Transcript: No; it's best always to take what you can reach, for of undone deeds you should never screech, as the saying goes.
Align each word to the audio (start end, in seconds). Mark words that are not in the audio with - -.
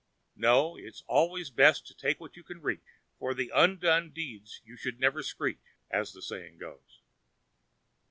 No; 0.35 0.77
it's 0.77 1.01
best 1.01 1.05
always 1.07 1.51
to 1.51 1.93
take 1.95 2.19
what 2.19 2.35
you 2.35 2.43
can 2.43 2.59
reach, 2.63 2.81
for 3.19 3.29
of 3.33 3.39
undone 3.53 4.09
deeds 4.09 4.59
you 4.65 4.75
should 4.75 4.99
never 4.99 5.21
screech, 5.21 5.75
as 5.91 6.11
the 6.13 6.23
saying 6.23 6.57
goes. 6.57 7.01